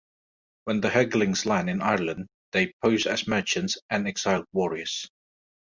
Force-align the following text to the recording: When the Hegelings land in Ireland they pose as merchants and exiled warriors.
When 0.63 0.81
the 0.81 0.89
Hegelings 0.89 1.45
land 1.45 1.69
in 1.69 1.79
Ireland 1.79 2.25
they 2.53 2.73
pose 2.81 3.05
as 3.05 3.27
merchants 3.27 3.77
and 3.91 4.07
exiled 4.07 4.45
warriors. 4.51 5.07